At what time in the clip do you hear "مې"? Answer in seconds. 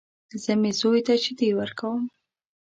0.61-0.71